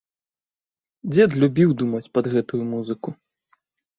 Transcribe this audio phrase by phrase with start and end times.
[1.11, 3.09] Дзед любіў думаць пад гэту музыку.